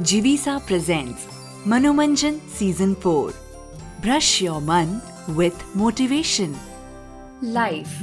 Jivisa 0.00 0.58
presents 0.66 1.26
Manomanjan 1.66 2.40
Season 2.48 2.94
4. 2.94 3.32
Brush 4.00 4.40
your 4.40 4.60
man 4.60 5.02
with 5.28 5.58
motivation. 5.74 6.54
Life 7.44 7.98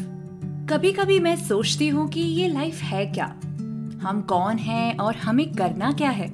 कभी 0.70 0.92
कभी 0.92 1.20
मैं 1.20 1.36
सोचती 1.36 1.88
हूँ 1.88 2.08
कि 2.10 2.20
ये 2.20 2.48
लाइफ 2.48 2.82
है 2.82 3.06
क्या? 3.06 3.26
हम 4.02 4.26
कौन 4.30 4.58
हैं 4.58 4.98
और 4.98 5.16
हमें 5.16 5.52
करना 5.54 5.92
क्या 5.92 6.10
है? 6.10 6.28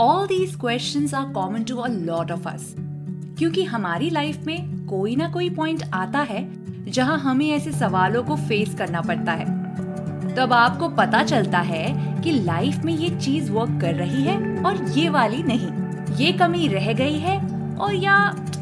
All 0.00 0.26
these 0.26 0.54
question 0.54 1.14
are 1.14 1.32
common 1.32 1.64
to 1.64 1.76
a 1.76 1.88
lot 1.88 2.30
of 2.30 2.48
us 2.48 2.74
क्योंकि 3.38 3.64
हमारी 3.64 4.10
लाइफ 4.10 4.44
में 4.46 4.86
कोई 4.86 5.16
ना 5.16 5.28
कोई 5.28 5.50
पॉइंट 5.50 5.82
आता 5.94 6.18
है, 6.18 6.50
जहाँ 6.90 7.18
हमें 7.18 7.50
ऐसे 7.50 7.72
सवालों 7.72 8.24
को 8.24 8.36
फेस 8.36 8.74
करना 8.74 9.00
पड़ता 9.00 9.32
है। 9.32 9.44
तब 10.34 10.52
आपको 10.52 10.88
पता 10.88 11.22
चलता 11.22 11.58
है 11.58 12.16
कि 12.22 12.32
लाइफ 12.32 12.78
में 12.78 12.94
ये 12.94 13.20
चीज़ 13.20 13.52
वर्क 13.52 13.80
कर 13.80 13.94
रही 13.94 14.22
है। 14.22 14.51
और 14.66 14.84
ये 14.94 15.08
वाली 15.08 15.42
नहीं। 15.42 15.70
ये 16.16 16.32
कमी 16.32 16.66
रह 16.68 16.92
गई 16.92 17.18
है 17.18 17.38
और 17.76 17.94
या 17.94 18.16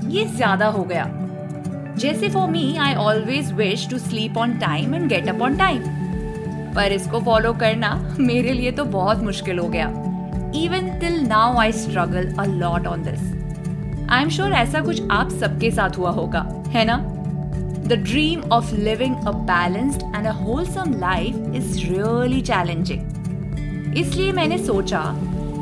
ये 0.07 0.25
ज़्यादा 0.27 0.67
हो 0.69 0.85
गया। 0.85 1.05
जैसे 1.99 2.29
for 2.29 2.49
me 2.51 2.77
I 2.77 2.95
always 2.97 3.53
wish 3.53 3.89
to 3.91 3.99
sleep 3.99 4.37
on 4.39 4.59
time 4.59 4.95
and 4.95 5.09
get 5.09 5.29
up 5.29 5.43
on 5.43 5.57
time 5.57 5.83
पर 6.75 6.93
इसको 6.93 7.21
फॉलो 7.21 7.53
करना 7.61 7.95
मेरे 8.21 8.53
लिए 8.53 8.73
तो 8.73 8.85
बहुत 8.87 9.23
मुश्किल 9.23 9.59
हो 9.59 9.69
गया। 9.69 9.87
Even 10.57 10.91
till 11.01 11.21
now 11.27 11.59
I 11.61 11.73
struggle 11.73 12.35
a 12.35 12.45
lot 12.47 12.87
on 12.87 13.03
this 13.03 13.21
I 14.11 14.23
am 14.23 14.29
sure 14.29 14.53
ऐसा 14.53 14.81
कुछ 14.81 15.03
आप 15.11 15.31
सबके 15.31 15.71
साथ 15.71 15.99
हुआ 15.99 16.11
होगा, 16.11 16.47
है 16.69 16.85
ना? 16.85 16.97
The 17.85 17.97
dream 18.01 18.43
of 18.55 18.69
living 18.79 19.15
a 19.27 19.33
balanced 19.47 20.03
and 20.15 20.29
a 20.31 20.35
wholesome 20.35 20.93
life 20.99 21.39
is 21.61 21.79
really 21.87 22.43
challenging. 22.51 23.01
इसलिए 23.99 24.33
मैंने 24.33 24.59
सोचा 24.59 25.01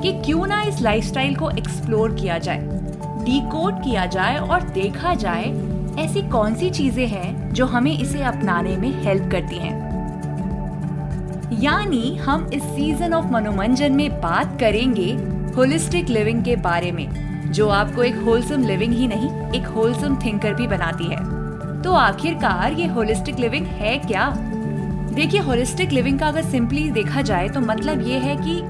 कि 0.03 0.13
क्यों 0.13 0.47
ना 0.47 0.63
इस 0.63 0.81
लाइफस्टाइल 0.81 1.37
को 1.37 1.51
एक्सप्लोर 1.51 2.15
किया 2.15 2.39
जाए 2.39 2.59
डीकोड 3.25 3.83
किया 3.85 4.07
जाए 4.07 4.37
और 4.37 4.63
देखा 4.63 5.15
जाए, 5.15 5.45
ऐसी 5.99 6.23
कौन 6.23 6.55
सी 6.55 6.71
चीज़ें 6.71 7.07
हैं 7.07 7.53
जो 7.55 7.67
हमें 7.67 7.99
इसे 7.99 8.23
अपनाने 8.23 8.77
में 8.77 9.05
हेल्प 9.05 9.31
करती 9.33 9.57
हैं? 9.57 9.89
यानी 11.63 12.17
हम 12.17 12.51
इस 12.55 12.63
सीज़न 12.63 13.15
ऑफ़ 13.15 13.27
मनोरंजन 13.27 13.93
में 13.93 14.21
बात 14.21 14.61
करेंगे 14.61 15.13
होलिस्टिक 15.57 16.09
लिविंग 16.09 16.45
के 16.45 16.57
बारे 16.57 16.93
में, 16.93 17.53
जो 17.53 17.69
आपको 17.69 18.03
एक 18.03 18.17
होलसम 18.17 18.63
लिविंग 18.63 18.93
ही 18.93 19.09
नहीं, 19.09 19.31
एक 19.51 19.67
होलसम 19.67 20.17
थिंकर 20.17 20.55
भी 20.55 20.67
बनाती 20.67 21.05
है। 21.05 21.83
तो 21.83 21.93
आखिरकार 21.93 22.73
ये 22.73 22.87
होलिस्टिक 22.87 23.39
लिविंग 23.39 23.67
है 23.67 23.99
क्या? 23.99 24.31
देखिए 25.15 25.41
होलिस्टिक 25.41 25.93
लिविंग 25.93 26.19
का 26.19 26.27
अगर 26.27 26.43
सिंपली 26.43 26.91
देखा 26.91 27.23
जाए 27.23 27.49
तो 27.49 27.61
मतलब 27.61 28.07
ये 28.07 28.19
है 28.19 28.37
कि 28.37 28.61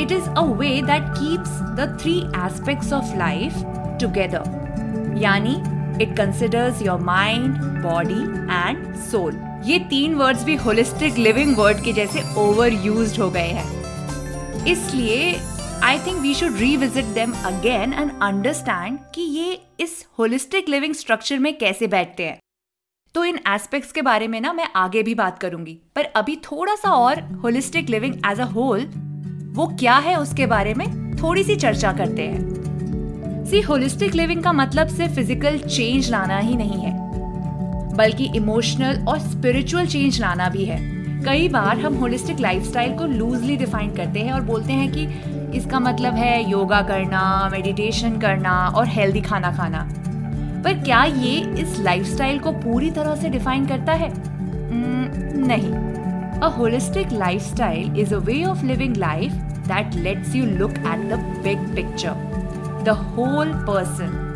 it 0.00 0.12
is 0.12 0.28
a 0.30 0.42
way 0.58 0.70
that 0.82 1.10
keeps 1.14 1.58
the 1.78 1.96
three 2.00 2.16
aspects 2.46 2.92
of 2.92 3.16
life 3.18 3.62
together 4.00 5.18
यानी 5.22 5.54
it 6.02 6.16
considers 6.16 6.82
your 6.82 7.00
mind 7.04 7.56
body 7.82 8.22
and 8.50 8.94
soul 9.10 9.38
ये 9.64 9.78
तीन 9.90 10.14
वर्ड्स 10.14 10.44
भी 10.44 10.54
होलिस्टिक 10.56 11.16
लिविंग 11.18 11.56
वर्ड 11.56 11.84
के 11.84 11.92
जैसे 11.92 12.22
ओवर 12.40 12.72
यूज़ 12.84 13.20
हो 13.20 13.30
गए 13.30 13.48
हैं। 13.48 14.64
इसलिए 14.66 15.34
I 15.84 15.98
think 15.98 16.20
we 16.20 16.34
should 16.34 16.56
revisit 16.58 17.04
them 17.14 17.32
again 17.46 17.92
and 17.92 18.10
understand 18.22 18.98
कि 19.14 19.22
ये 19.22 19.60
इस 19.80 20.04
होलिस्टिक 20.18 20.68
लिविंग 20.68 20.94
स्ट्रक्चर 20.94 21.38
में 21.38 21.56
कैसे 21.58 21.86
बैठते 21.88 22.24
हैं। 22.24 22.38
तो 23.14 23.24
इन 23.24 23.38
एस्पेक्ट्स 23.48 23.92
के 23.92 24.02
बारे 24.02 24.28
में 24.28 24.40
ना 24.40 24.52
मैं 24.52 24.68
आगे 24.76 25.02
भी 25.02 25.14
बात 25.14 25.38
करूँगी, 25.38 25.78
पर 25.96 26.04
अभी 26.16 26.36
थोड़ा 26.44 26.74
सा 26.74 26.90
और 26.94 27.22
holistic 27.42 27.90
living 27.90 28.14
as 28.26 28.40
a 28.40 28.44
whole 28.46 28.84
वो 29.50 29.66
क्या 29.78 29.94
है 29.96 30.14
उसके 30.16 30.46
बारे 30.46 30.72
में 30.74 30.86
थोड़ी 31.16 31.42
सी 31.44 31.54
चर्चा 31.56 31.92
करते 31.92 32.22
हैं। 32.22 33.44
सी 33.46 33.60
होलिस्टिक 33.60 34.14
लिविंग 34.14 34.42
का 34.42 34.52
मतलब 34.52 34.88
सिर्फ़ 34.88 35.14
फ़िज़िकल 35.14 35.58
चेंज 35.58 36.10
लाना 36.10 36.38
ही 36.38 36.56
नहीं 36.56 36.80
है, 36.80 36.92
बल्कि 37.96 38.30
इमोशनल 38.36 39.04
और 39.08 39.18
स्पिरिचुअल 39.18 39.86
चेंज 39.86 40.20
लाना 40.20 40.48
भी 40.48 40.64
है। 40.64 40.78
कई 41.24 41.48
बार 41.48 41.78
हम 41.78 41.94
होलिस्टिक 41.94 42.40
लाइफस्टाइल 42.40 42.96
को 42.98 43.06
लूजली 43.06 43.56
डिफाइन 43.56 43.94
करते 43.96 44.20
हैं 44.20 44.32
और 44.32 44.40
बोलते 44.42 44.72
हैं 44.72 44.90
कि 44.92 45.06
इसका 45.58 45.80
मतलब 45.80 46.14
है 46.14 46.50
योगा 46.50 46.80
करना 46.82 47.48
मेडिटेशन 47.52 48.18
करना 48.18 48.52
और 48.68 48.86
हेल्दी 48.88 49.20
खाना 49.20 49.52
खाना। 49.52 49.86
पर 50.64 50.82
क्या 50.84 51.04
ये 51.04 51.36
इस 51.62 51.78
लाइफस्टाइल 51.80 52.38
को 52.38 52.52
पूरी 52.54 52.90
तरह 52.90 53.14
से 53.16 53.28
डिफाइन 53.28 53.66
करता 53.66 53.92
है? 53.92 54.12
नहीं। 55.46 55.72
A 56.40 56.46
holistic 56.48 57.12
lifestyle 57.12 57.98
is 58.00 58.14
a 58.14 58.18
way 58.18 58.42
of 58.44 58.64
living 58.64 58.96
life 58.96 59.32
that 59.70 59.94
lets 59.94 60.34
you 60.34 60.46
look 60.46 60.70
at 60.70 61.08
the 61.10 61.18
big 61.44 61.74
picture 61.74 62.10
the 62.84 62.88
whole 62.88 63.52
person 63.54 64.26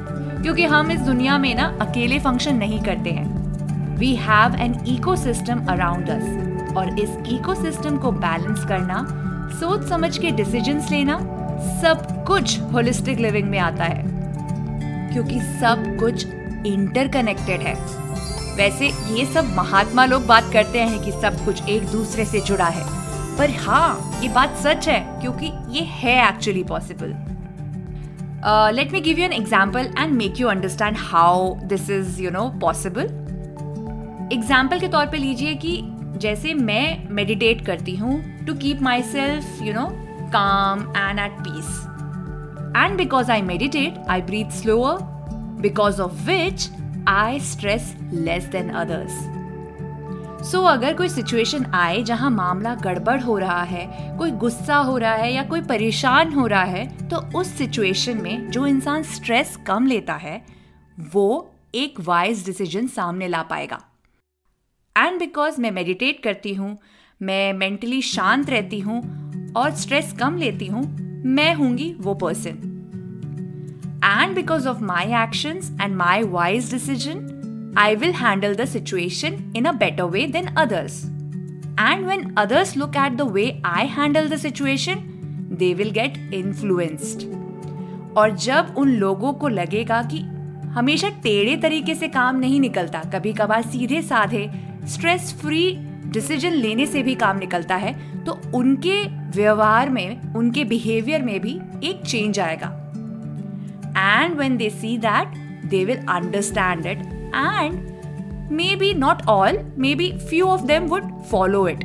क्योंकि 0.43 0.65
हम 0.65 0.91
इस 0.91 1.00
दुनिया 1.00 1.39
में 1.39 1.55
ना 1.55 1.67
अकेले 1.81 2.19
फ़ंक्शन 2.19 2.56
नहीं 2.56 2.81
करते 2.81 3.11
हैं। 3.11 3.97
We 3.97 4.15
have 4.15 4.55
an 4.55 4.75
ecosystem 4.87 5.65
around 5.67 6.11
us 6.11 6.77
और 6.77 6.99
इस 6.99 7.11
इकोसिस्टम 7.27 7.97
को 7.97 8.12
बैलेंस 8.12 8.65
करना, 8.65 9.06
सोच 9.61 9.89
समझ 9.89 10.19
के 10.19 10.31
डिसीजंस 10.31 10.91
लेना, 10.91 11.19
सब 11.83 12.25
कुछ 12.27 12.61
होलिस्टिक 12.61 13.19
लिविंग 13.19 13.49
में 13.49 13.59
आता 13.59 13.84
है। 13.84 14.03
क्योंकि 15.12 15.41
सब 15.41 15.97
कुछ 16.00 16.27
इंटरकनेक्टेड 16.67 17.61
है। 17.61 17.75
वैसे 18.56 18.87
ये 19.15 19.27
सब 19.27 19.55
महात्मा 19.56 20.05
लोग 20.05 20.27
बात 20.27 20.50
करते 20.53 20.81
हैं 20.81 20.99
कि 20.99 21.12
सब 21.12 21.44
कुछ 21.44 21.69
एक 21.69 21.87
दूसरे 21.89 22.25
से 22.25 22.41
जुड़ा 22.41 22.67
है। 22.67 23.03
पर 23.39 23.50
हाँ 23.61 24.21
ये 24.22 24.28
बात 24.28 24.56
सच 24.56 24.89
है, 24.89 25.00
क्योंकि 25.21 25.47
ये 25.71 25.83
है 25.84 26.17
actually 26.28 26.62
possible 26.65 27.15
let 28.77 28.93
me 28.93 29.00
give 29.00 29.19
you 29.19 29.25
an 29.25 29.33
example 29.33 29.91
and 29.99 30.12
make 30.12 30.41
you 30.41 30.49
understand 30.49 30.97
how 30.99 31.55
this 31.65 31.91
is 31.91 32.21
you 32.23 32.31
know 32.31 32.49
possible 32.61 33.03
example 34.33 34.81
के 34.81 34.89
तौर 34.89 35.06
पे 35.06 35.17
लीजिए 35.17 35.55
कि 35.65 35.81
जैसे 36.23 36.55
मैं 36.55 37.09
मेडिटेट 37.15 37.65
करती 37.67 37.97
हूँ 37.97 38.23
to 38.47 38.55
keep 38.55 38.83
myself 39.03 39.62
you 39.62 39.75
know 39.75 39.87
calm 40.33 40.87
and 40.97 41.19
at 41.21 41.41
peace 41.41 41.81
and 42.77 42.97
because 42.97 43.31
I 43.31 43.43
meditate 43.43 44.05
I 44.09 44.23
breathe 44.23 44.50
slower 44.62 45.03
because 45.61 46.00
of 46.03 46.27
which 46.27 46.71
I 47.11 47.41
stress 47.53 47.94
less 48.12 48.44
than 48.47 48.71
others. 48.77 49.34
So 50.44 50.59
so, 50.59 50.69
अगर 50.69 50.94
कोई 50.94 51.09
सिचुएशन 51.09 51.65
आए 51.65 52.03
जहाँ 52.03 52.31
मामला 52.31 52.75
गड़बड़ 52.75 53.21
हो 53.21 53.38
रहा 53.38 53.62
है 53.62 54.16
कोई 54.19 54.31
गुस्सा 54.31 54.77
हो 54.77 54.99
रहा 54.99 55.15
है 55.15 55.32
या 55.32 55.43
कोई 55.43 55.62
परेशान 55.62 56.32
हो 56.32 56.47
रहा 56.47 56.62
है 56.62 57.09
तो 57.09 57.16
उस 57.38 57.47
सिचुएशन 57.47 58.22
में 58.22 58.50
जो 58.50 58.66
इंसान 58.66 59.03
स्ट्रेस 59.03 59.56
कम 59.66 59.87
लेता 59.87 60.15
है 60.15 60.44
वो 61.12 61.50
एक 61.75 62.00
वाइज 62.00 62.47
डिसीज़न 62.47 62.87
सामने 62.87 63.28
ला 63.28 63.43
पाएगा। 63.43 63.81
एंड 64.99 65.19
बिकॉज़ 65.19 65.60
मैं 65.60 65.71
मेडिटेट 65.71 66.22
करती 66.22 66.55
हूँ 66.55 66.78
मैं 67.22 67.53
मेंटली 67.53 68.03
शांत 68.03 68.50
रहती 68.50 68.81
हूँ 68.81 69.03
और 69.56 69.71
स्ट्रेस 69.75 70.12
कम 70.12 70.37
लेती 70.37 70.66
हूँ 70.66 70.84
मैं 71.25 71.55
हूँगी 71.55 71.94
वो 71.99 72.15
person 72.15 72.71
and 74.05 74.34
because 74.34 74.69
of 74.69 74.81
my 74.82 75.22
action 75.22 75.78
and 75.81 75.97
my 75.97 76.22
wise 76.22 76.72
decision 76.75 77.34
I 77.79 77.95
will 77.95 78.12
handle 78.12 78.55
the 78.55 78.65
situation 78.65 79.39
in 79.57 79.65
a 79.65 79.73
better 79.73 80.05
way 80.05 80.27
than 80.27 80.47
others 80.59 81.05
and 81.81 82.05
when 82.07 82.35
others 82.39 82.77
look 82.77 82.97
at 82.97 83.12
the 83.12 83.23
way 83.31 83.62
I 83.67 83.87
handle 83.87 84.29
the 84.29 84.37
situation 84.37 84.95
they 85.59 85.73
will 85.75 85.91
get 85.91 86.35
influenced 86.35 87.23
और 88.19 88.37
जब 88.37 88.75
उन 88.79 88.89
लोगों 88.89 89.33
को 89.33 89.49
लगेगा 89.49 90.03
कि 90.03 90.19
हमेशा 90.75 91.09
टेढ़े 91.23 91.57
तरीके 91.57 91.95
से 91.95 92.09
काम 92.09 92.37
नहीं 92.37 92.61
निकलता 92.61 93.03
कभी 93.15 93.33
कभार 93.33 93.62
सीधे 93.62 94.03
साधे 94.03 94.49
स्ट्रेस 94.89 95.35
फ्री 95.41 95.77
डिसीज़न 96.06 96.53
लेने 96.53 96.87
से 96.87 97.03
भी 97.03 97.15
काम 97.15 97.39
निकलता 97.39 97.77
है 97.77 97.93
तो 98.25 98.33
उनके 98.55 99.03
व्यवहार 99.31 99.91
में, 99.91 100.35
उनके 100.35 100.65
बिहेवियर 100.65 101.23
में 101.23 101.41
भी 101.41 101.53
एक 101.85 102.05
चेंज 102.06 102.39
आएगा। 102.41 102.69
And 103.97 104.38
when 104.38 104.56
they 104.56 104.70
see 104.70 104.97
that 104.99 105.37
they 105.70 105.85
will 105.85 105.97
understand 105.97 106.87
it 106.87 107.03
and 107.34 108.50
maybe 108.76 108.92
not 108.94 109.22
all 109.28 109.58
maybe 109.94 110.10
few 110.28 110.46
of 110.46 110.64
them 110.66 110.86
would 110.88 111.10
follow 111.31 111.66
it 111.69 111.84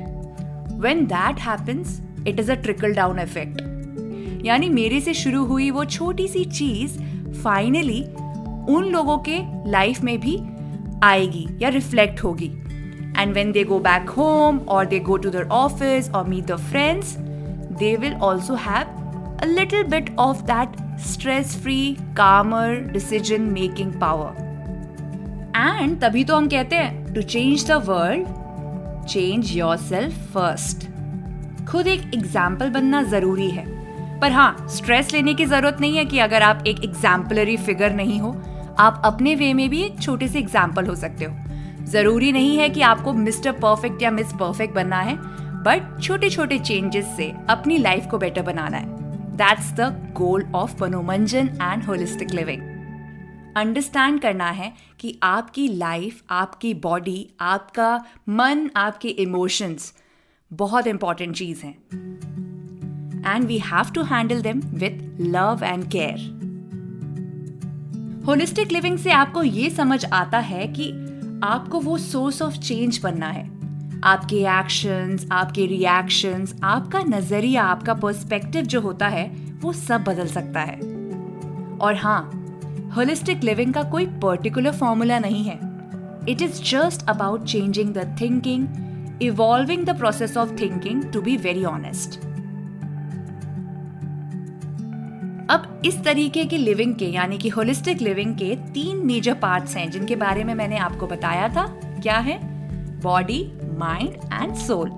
when 0.82 1.06
that 1.06 1.40
happens 1.40 2.00
it 2.28 2.40
is 2.40 2.52
a 2.52 2.56
trickle 2.56 2.94
down 2.94 3.20
effect 3.20 4.46
यानी 4.46 4.70
मेरे 4.70 5.00
से 5.02 5.14
शुरू 5.14 5.44
हुई 5.46 5.70
वो 5.72 5.86
छोटी 5.86 6.28
सी 6.28 6.46
चीज़ 6.46 7.00
फाइनली 7.42 8.02
उन 8.74 8.90
लोगों 8.92 9.18
के 9.28 9.40
लाइफ 9.72 10.02
में 10.04 10.20
भी 10.20 10.40
आएगी 11.04 11.48
या 11.62 11.70
रिफ्लेक्ट 11.70 12.24
होगी 12.24 12.52
And 13.16 13.36
when 13.36 13.52
they 13.52 13.66
go 13.66 13.80
back 13.80 14.08
home 14.08 14.64
or 14.66 14.86
they 14.86 15.00
go 15.00 15.18
to 15.18 15.30
their 15.30 15.48
office 15.52 16.10
or 16.14 16.24
meet 16.24 16.48
their 16.48 16.58
friends, 16.58 17.18
they 17.72 17.98
will 17.98 18.16
also 18.24 18.56
have 18.56 18.88
a 19.44 19.48
little 19.48 19.84
bit 19.84 20.12
of 20.18 20.46
that 20.48 20.78
stress 20.98 21.56
free, 21.56 21.98
calmer 22.16 22.82
decision 22.82 23.52
making 23.52 23.92
power. 24.00 24.49
And 25.60 26.02
तभी 26.02 26.24
तो 26.24 26.36
हम 26.36 26.48
कहते 26.48 26.76
हैं 26.76 27.14
to 27.14 27.22
change 27.24 27.66
the 27.68 27.82
world 27.86 29.08
change 29.08 29.52
yourself 29.78 30.14
first 30.34 30.88
खुद 31.68 31.88
एक 31.88 32.02
example 32.16 32.70
बनना 32.70 33.02
ज़रूरी 33.06 33.50
है। 33.50 33.66
पर 34.20 34.32
हाँ 34.32 34.68
स्ट्रेस 34.70 35.14
लेने 35.14 35.34
की 35.34 35.46
ज़रूरत 35.46 35.78
नहीं 35.82 35.98
है 35.98 36.06
कि 36.06 36.20
अगर 36.20 36.44
आप 36.44 36.64
एक 36.68 36.84
एग्जाम्पलरी 36.84 37.58
फिगर 37.58 37.94
नहीं 37.94 38.20
हो, 38.20 38.32
आप 38.80 39.02
अपने 39.06 39.36
वे 39.36 39.54
में 39.54 39.70
भी 39.70 39.82
एक 39.84 40.00
छोटे 40.02 40.28
से 40.28 40.40
एग्ज़ाम्पल 40.40 40.88
हो 40.88 40.96
सकते 40.96 41.26
हो। 41.26 41.86
ज़रूरी 41.86 42.32
नहीं 42.32 42.58
है 42.58 42.70
कि 42.70 42.82
आपको 42.84 43.14
मिस्टर 43.16 43.52
परफेक्ट 43.60 44.02
या 44.02 44.12
मिस 44.12 44.34
परफेक्ट 44.34 44.76
बनना 44.76 45.02
है 45.02 45.18
बट 45.64 46.02
छोटे 46.02 46.30
छोटे 46.30 46.60
चेंजेस 46.60 47.14
से 47.18 47.32
अपनी 47.50 47.78
लाइफ 47.78 48.08
को 48.12 48.18
बेटर 48.18 48.42
बनाना 48.44 48.78
है। 48.78 48.98
That's 49.38 49.72
the 49.74 49.94
goal 50.18 50.46
of 50.56 50.84
Manomanjan 50.84 51.50
and 51.62 51.84
holistic 51.84 52.34
living 52.34 52.62
understand 53.58 54.22
करना 54.22 54.50
है 54.50 54.74
कि 55.00 55.20
आपकी 55.24 55.68
लाइफ 55.68 56.24
आपकी 56.30 56.74
बॉडी 56.74 57.30
आपका 57.42 58.06
मन, 58.30 58.70
आपके 58.76 59.08
इमोशंस 59.08 59.94
बहुत 60.54 60.88
इंपॉर्टेंट 60.88 61.36
चीज़ 61.36 61.64
हैं। 61.64 61.76
And 63.36 63.46
we 63.46 63.60
have 63.60 63.92
to 63.92 64.04
handle 64.04 64.42
them 64.42 64.60
with 64.60 65.22
love 65.22 65.60
and 65.64 65.86
care 65.86 66.40
holistic 68.26 68.72
living 68.72 68.98
से 68.98 69.12
आपको 69.12 69.44
ये 69.44 69.70
समझ 69.70 70.06
आता 70.06 70.40
है 70.40 70.68
कि 70.68 70.92
आपको 71.44 71.80
वो 71.80 71.98
सोर्स 71.98 72.42
ऑफ़ 72.42 72.58
चेंज 72.58 73.00
बनना 73.04 73.28
है। 73.28 73.60
आपके 74.04 74.36
एक्शंस 74.36 75.28
आपके 75.32 75.66
रिएक्शंस 75.66 76.56
आपका 76.64 77.00
नज़रिया, 77.00 77.64
आपका 77.64 77.94
पर्सपेक्टिव 77.94 78.62
जो 78.62 78.82
होता 78.82 79.08
है, 79.08 79.28
वो 79.62 79.74
सब 79.74 80.04
बदल 80.04 80.28
सकता 80.28 80.60
है। 80.60 80.80
और 81.82 81.96
हाँ 81.96 82.39
होलिस्टिक 82.96 83.44
लिविंग 83.44 83.74
का 83.74 83.84
कोई 83.84 84.06
पर्टिकुलर 84.06 84.72
फॉर्मूला 84.72 85.20
नहीं 85.20 85.44
है. 85.44 85.60
It 86.30 86.42
is 86.42 86.62
just 86.64 87.10
about 87.10 87.44
changing 87.44 87.94
the 87.94 88.16
thinking 88.22 89.22
evolving 89.22 89.86
the 89.86 89.98
process 89.98 90.38
of 90.38 90.50
thinking 90.62 91.04
to 91.04 91.22
be 91.22 91.38
very 91.38 91.64
honest 91.64 92.20
अब 95.50 95.82
इस 95.86 96.04
तरीके 96.04 96.46
की 96.46 96.58
लिविंग 96.58 96.96
के, 96.96 97.06
यानी 97.06 97.38
कि 97.38 97.50
होलिस्टिक 97.50 98.02
लिविंग 98.02 98.36
के 98.36 98.56
तीन 98.74 99.06
मेजर 99.06 99.34
पार्ट्स 99.34 99.76
हैं, 99.76 99.90
जिनके 99.92 100.16
बारे 100.16 100.44
में 100.44 100.54
मैंने 100.54 100.78
आपको 100.78 101.08
बताया 101.08 101.48
था. 101.50 101.66
क्या 102.02 102.18
है? 102.18 102.40
बॉडी 103.02 103.52
माइंड 103.78 104.10
एंड 104.34 104.56
सोल 104.56 104.90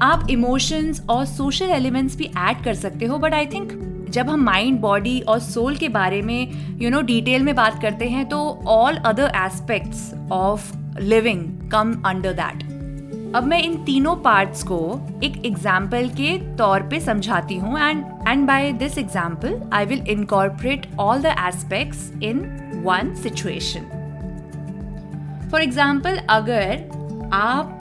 आप 0.00 0.26
इमोशंस 0.30 1.04
और 1.10 1.24
सोशल 1.24 1.70
एलिमेंट्स 1.70 2.16
भी 2.16 2.24
ऐड 2.38 2.64
कर 2.64 2.74
सकते 2.74 3.06
हो 3.06 3.18
बट 3.18 3.34
आई 3.34 3.46
थिंक 3.46 3.72
जब 4.10 4.28
हम 4.30 4.40
माइंड 4.44 4.80
बॉडी 4.80 5.20
और 5.20 5.38
सोल 5.38 5.76
के 5.76 5.88
बारे 5.88 6.22
में 6.22 6.78
यू 6.82 6.90
नो 6.90 7.00
डिटेल 7.00 7.42
में 7.42 7.54
बात 7.54 7.80
करते 7.82 8.08
हैं 8.08 8.28
तो 8.28 8.38
all 8.68 8.96
other 8.96 9.32
aspects 9.36 10.12
of 10.32 10.72
living 11.00 11.70
come 11.70 12.02
under 12.06 12.32
that 12.32 12.68
अब 13.36 13.44
मैं 13.44 13.62
इन 13.62 13.76
तीनों 13.84 14.14
पार्ट्स 14.16 14.62
को 14.62 14.78
एक 15.24 15.44
एग्ज़ाम्पल 15.46 16.08
के 16.08 16.36
तौर 16.56 16.82
पे 16.82 17.00
समझाती 17.00 17.56
हूँ 17.56 17.78
and 17.80 18.04
and 18.28 18.46
by 18.46 18.72
this 18.72 18.98
example 18.98 19.60
I 19.72 19.86
will 19.86 20.04
incorporate 20.08 20.86
all 21.00 21.22
the 21.22 21.34
aspects 21.46 22.10
in 22.22 22.40
one 22.84 23.14
situation 23.14 23.98
for 25.50 25.62
example 25.62 26.16
अगर 26.30 27.30
आप 27.32 27.78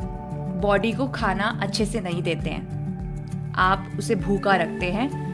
बॉडी 0.61 0.91
को 0.91 1.07
खाना 1.07 1.59
अच्छे 1.61 1.85
से 1.85 1.99
नहीं 1.99 2.21
देते 2.23 2.49
हैं, 2.49 3.53
आप 3.57 3.91
उसे 3.99 4.15
भूखा 4.15 4.55
रखते 4.55 4.85
हैं 4.85 5.28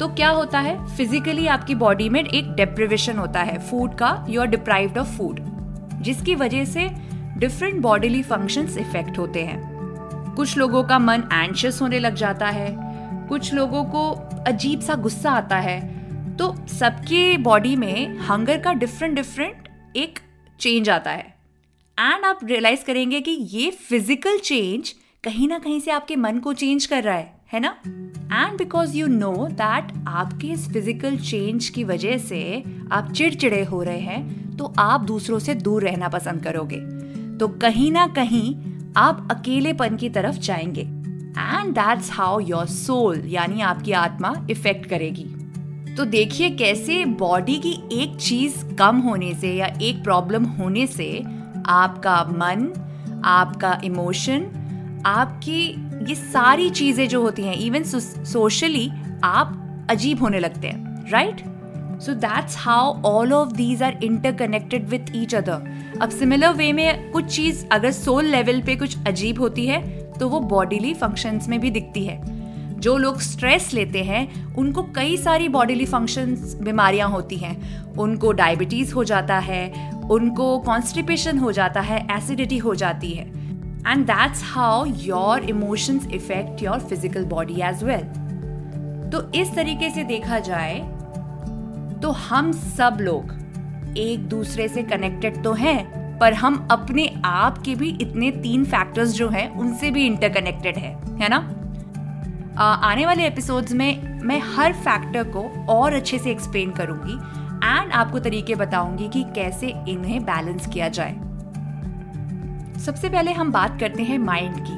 तो 0.00 0.06
क्या 0.08 0.28
होता 0.28 0.58
है? 0.60 0.96
फिजिकली 0.96 1.46
आपकी 1.46 1.74
बॉडी 1.74 2.08
में 2.08 2.22
एक 2.22 2.52
डिप्रिवेशन 2.54 3.18
होता 3.18 3.40
है 3.42 3.58
फ़ूड 3.60 3.94
का 3.94 4.26
you 4.28 4.40
are 4.40 4.46
deprived 4.46 4.98
of 4.98 5.16
food 5.16 5.40
जिसकी 6.02 6.34
वजह 6.34 6.64
से 6.64 6.88
डिफरेंट 7.38 7.80
बॉडीली 7.82 8.22
फ़ंक्शंस 8.22 8.76
इफ़ेक्ट 8.78 9.18
होते 9.18 9.42
हैं। 9.44 10.34
कुछ 10.36 10.56
लोगों 10.58 10.82
का 10.84 10.98
मन 10.98 11.22
एंशियस 11.32 11.80
होने 11.82 11.98
लग 11.98 12.14
जाता 12.14 12.48
है। 12.48 12.70
कुछ 13.28 13.52
लोगों 13.54 13.84
को 13.84 14.10
अजीब 14.46 14.80
सा 14.80 14.94
गुस्सा 14.96 15.30
आता 15.30 15.56
है। 15.56 15.80
तो 16.36 16.54
सबके 16.68 17.36
बॉडी 17.38 17.74
में 17.76 18.18
हंगर 18.18 18.60
का 18.60 18.72
डिफरेंट 18.72 19.14
डिफरेंट 19.14 19.68
एक 19.96 20.18
चेंज 20.60 20.90
आता 20.90 21.10
है। 21.10 21.34
एंड 21.98 22.24
आप 22.24 22.40
रियलाइज़ 22.44 22.84
करेंगे 22.84 23.20
कि 23.20 23.30
ये 23.30 23.70
फ़िज़िकल 23.70 24.38
चेंज 24.38 24.94
कहीं 25.24 25.48
ना 25.48 25.58
कहीं 25.58 25.80
से 25.80 25.90
आपके 25.90 26.16
मन 26.16 26.38
को 26.38 26.52
चेंज 26.52 26.86
कर 26.86 27.02
रहा 27.02 27.16
है। 27.16 27.37
है 27.50 27.60
ना? 27.60 27.68
And 28.32 28.58
because 28.58 28.96
you 28.96 29.06
know 29.06 29.32
that 29.50 29.92
आपके 30.08 30.46
इस 30.46 30.68
फ़िज़िकल 30.68 31.16
चेंज 31.16 31.68
की 31.68 31.84
वजह 31.84 32.18
से 32.18 32.62
आप 32.92 33.12
चिड़चिड़े 33.12 33.62
हो 33.64 33.82
रहे 33.82 33.98
हैं 33.98 34.56
तो 34.56 34.72
आप 34.78 35.00
दूसरों 35.00 35.38
से 35.38 35.54
दूर 35.54 35.82
रहना 35.82 36.08
पसंद 36.08 36.42
करोगे। 36.42 36.76
तो 37.38 37.48
कहीं 37.48 37.90
ना 37.92 38.06
कहीं 38.06 38.54
आप 38.96 39.28
अकेलेपन 39.30 39.96
की 39.96 40.08
तरफ़ 40.08 40.38
जाएँगे। 40.38 40.80
And 40.80 41.72
that's 41.74 42.10
how 42.12 42.38
your 42.40 42.66
soul 42.66 43.22
यानी 43.26 43.60
आपकी 43.60 43.92
आत्मा 43.92 44.34
इफ़ेक्ट 44.50 44.86
करेगी। 44.86 45.24
तो 45.94 46.04
देखिए 46.04 46.50
कैसे 46.50 47.04
बॉडी 47.04 47.56
की 47.56 47.72
एक 47.92 48.16
चीज़ 48.16 48.64
कम 48.76 48.98
होने 48.98 49.34
से 49.34 49.54
या 49.54 49.66
एक 49.82 50.04
प्रॉब्लम 50.04 50.44
होने 50.44 50.86
से 50.86 51.10
आपका 51.66 52.22
मन, 52.24 52.72
आपका 53.24 53.80
इमोशन 53.84 54.46
आपकी 55.06 55.87
ये 56.08 56.14
सारी 56.14 56.68
चीज़ें 56.70 57.08
जो 57.08 57.20
होती 57.22 57.42
हैं 57.42 57.54
इवन 57.54 57.82
सोशली 57.82 58.90
आप 59.24 59.86
अजीब 59.90 60.20
होने 60.20 60.38
लगते 60.38 60.68
हैं 60.68 61.10
right 61.10 61.40
so 62.02 62.14
that's 62.14 62.56
how 62.58 63.02
all 63.02 63.32
of 63.32 63.52
these 63.52 63.82
are 63.82 63.98
interconnected 64.04 64.88
with 64.88 65.12
each 65.16 65.34
other 65.34 65.98
अब 66.02 66.10
सिमिलर 66.10 66.52
वे 66.52 66.72
में 66.72 67.10
कुछ 67.12 67.24
चीज़ 67.24 67.64
अगर 67.72 67.92
सोल 67.92 68.24
लेवल 68.24 68.62
पे 68.62 68.76
कुछ 68.76 68.96
अजीब 69.06 69.40
होती 69.40 69.66
है 69.66 69.80
तो 70.12 70.28
वो 70.28 70.40
बॉडीली 70.40 70.94
फ़ंक्शंस 70.94 71.48
में 71.48 71.60
भी 71.60 71.70
दिखती 71.70 72.04
है। 72.04 72.20
जो 72.80 72.96
लोग 72.96 73.20
स्ट्रेस 73.20 73.72
लेते 73.74 74.02
हैं, 74.02 74.54
उनको 74.54 74.82
कई 74.82 75.16
सारी 75.16 75.48
बॉडीली 75.48 75.86
फ़ंक्शंस 75.86 76.54
बीमारियाँ 76.62 77.08
होती 77.08 77.36
हैं। 77.36 77.96
उनको 77.96 78.32
डायबिटीज़ 78.32 78.94
हो 78.94 79.04
जाता 79.04 79.38
है, 79.38 79.90
उनको 80.10 80.58
कॉन्स्टिपेशन 80.58 81.38
हो 81.38 81.52
जाता 81.52 81.80
है 81.80 82.06
एसिडिटी 82.10 82.58
हो 82.58 82.74
जाती 82.74 83.10
है। 83.10 83.26
And 83.88 84.04
that's 84.06 84.42
how 84.44 84.84
your 84.86 85.44
emotions 85.44 86.06
effect 86.06 86.62
your 86.62 86.80
physical 86.80 87.24
body 87.24 87.60
as 87.62 87.84
well 87.84 88.04
तो 89.10 89.30
इस 89.32 89.54
तरीके 89.54 89.90
से 89.90 90.04
देखा 90.04 90.38
जाए 90.38 90.78
तो 92.02 92.10
हम 92.10 92.52
सब 92.52 92.98
लोग 93.00 93.32
एक 93.98 94.26
दूसरे 94.28 94.68
से 94.68 94.82
कनेक्टेड 94.82 95.42
तो 95.44 95.52
हैं, 95.52 96.18
पर 96.18 96.32
हम 96.32 96.68
अपने 96.70 97.06
आप 97.24 97.58
के 97.58 97.74
भी 97.74 97.88
इतने 98.00 98.30
तीन 98.30 98.64
फैक्टर्स 98.64 99.12
जो 99.12 99.28
हैं, 99.28 99.50
उनसे 99.50 99.90
भी 99.90 100.06
इंटरकनेक्टेड 100.06 100.76
है 100.76 100.92
है 101.18 101.28
ना? 101.28 101.36
आने 102.58 103.06
वाले 103.06 103.26
एपिसोड्स 103.26 103.72
में 103.72 104.20
मैं 104.22 104.40
हर 104.56 104.72
फैक्टर 104.72 105.24
को 105.28 105.42
और 105.68 105.94
अच्छे 105.94 106.18
से 106.18 106.30
एक्सप्लेन 106.30 106.70
करूँगी 106.70 107.14
एंड 107.66 107.92
आपको 107.92 108.18
तरीके 108.18 108.54
बताऊँगी 108.54 109.08
कि 109.08 109.22
कैसे 109.34 109.74
इन्हें 109.88 110.22
बैलेंस 110.22 110.66
किया 110.66 110.88
जाए। 110.88 111.16
सबसे 112.78 113.08
पहले 113.08 113.32
हम 113.32 113.50
बात 113.52 113.78
करते 113.80 114.02
हैं 114.02 114.18
माइंड 114.18 114.56
की। 114.58 114.76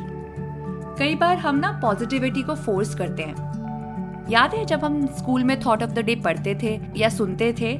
कई 0.98 1.14
बार 1.14 1.36
हम 1.38 1.56
ना 1.56 1.70
पॉजिटिविटी 1.82 2.42
को 2.42 2.54
फोर्स 2.56 2.94
करते 2.94 3.22
हैं। 3.22 4.28
याद 4.30 4.54
है 4.54 4.64
जब 4.64 4.84
हम 4.84 5.06
स्कूल 5.08 5.44
में 5.44 5.58
थॉट 5.60 5.82
ऑफ़ 5.82 5.90
द 5.90 5.98
डे 5.98 6.14
पढ़ते 6.16 6.54
थे 6.62 6.78
या 6.96 7.08
सुनते 7.08 7.52
थे 7.52 7.74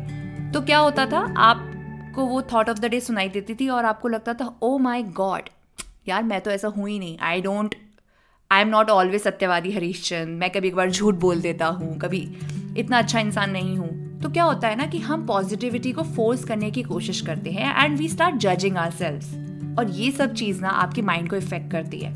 तो 0.52 0.60
क्या 0.60 0.78
होता 0.78 1.06
था? 1.06 1.18
आपको 1.38 2.24
वो 2.26 2.42
थॉट 2.52 2.70
ऑफ़ 2.70 2.78
द 2.78 2.84
डे 2.84 3.00
सुनाई 3.00 3.28
देती 3.28 3.54
थी 3.54 3.68
और 3.68 3.84
आपको 3.84 4.08
लगता 4.08 4.34
था 4.34 4.54
ओ 4.62 4.76
माई 4.78 5.02
गॉड 5.16 5.48
यार 6.08 6.22
मैं 6.22 6.40
तो 6.40 6.50
ऐसा 6.50 6.68
हूँ 6.68 6.88
ही 6.88 6.98
नहीं। 6.98 7.18
I 7.18 7.40
don't 7.40 7.74
I 8.50 8.62
am 8.62 8.68
not 8.68 8.90
always 8.90 9.22
सत्यवादी 9.22 9.72
हरीश 9.72 10.08
चंद। 10.08 10.38
मैं 10.38 10.50
कभी 10.50 10.68
एक 10.68 10.74
बार 10.74 10.90
झूठ 10.90 11.14
बोल 11.16 11.40
देता 11.40 11.66
हूँ, 11.66 11.98
कभी 11.98 12.26
इतना 12.78 12.98
अच्छा 12.98 13.20
इंसान 13.20 13.50
नहीं 13.50 13.76
हूँ। 13.78 14.20
तो 14.20 14.30
क्या 14.30 14.44
होता 14.44 14.68
है 14.68 14.76
ना 14.76 14.86
कि 14.86 14.98
हम 15.00 15.26
पॉजिटिविटी 15.26 15.92
को 15.92 16.02
फोर्स 16.16 16.44
करने 16.44 16.70
की 16.70 16.82
कोशिश 16.82 17.20
करते 17.20 17.50
हैं 17.50 17.84
and 17.84 17.96
we 17.98 18.08
start 18.08 18.36
judging 18.36 18.76
ourselves 18.90 19.49
और 19.80 19.90
ये 19.90 20.10
सब 20.10 20.34
चीज़ 20.34 20.60
ना 20.62 20.68
आपके 20.68 21.02
माइंड 21.02 21.30
को 21.30 21.36
इफ़ेक्ट 21.36 21.70
करती 21.72 21.98
है। 21.98 22.12